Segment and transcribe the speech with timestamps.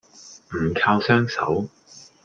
[0.55, 1.69] 唔靠雙手